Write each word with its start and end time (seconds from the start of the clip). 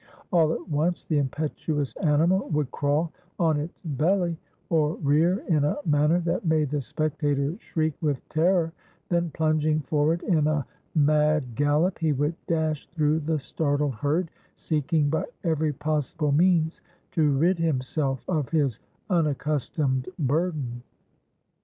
All 0.33 0.51
at 0.51 0.67
once 0.67 1.05
the 1.05 1.19
impetuous 1.19 1.95
animal 1.97 2.49
would 2.49 2.71
crawl 2.71 3.11
on 3.37 3.59
its 3.59 3.79
belly, 3.85 4.35
or 4.71 4.95
rear 4.95 5.45
in 5.47 5.63
a 5.63 5.77
manner 5.85 6.19
that 6.21 6.43
made 6.43 6.71
the 6.71 6.81
spectators 6.81 7.61
shriek 7.61 7.93
with 8.01 8.27
terror, 8.27 8.73
then, 9.09 9.29
plunging 9.29 9.81
forward 9.81 10.23
in 10.23 10.47
a 10.47 10.65
mad 10.95 11.53
gallop, 11.53 11.99
he 11.99 12.13
would 12.13 12.33
dash 12.47 12.87
through 12.95 13.19
the 13.19 13.37
startled 13.37 13.93
herd, 13.93 14.31
seeking 14.57 15.07
by 15.07 15.25
every 15.43 15.71
possible 15.71 16.31
means 16.31 16.81
to 17.11 17.37
rid 17.37 17.59
himself 17.59 18.27
of 18.27 18.49
his 18.49 18.79
unaccustomed 19.07 20.09
burden. 20.17 20.81